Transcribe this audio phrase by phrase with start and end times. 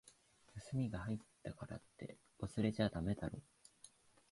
[0.55, 3.39] 休みが入ったからって、忘れちゃだめだろ。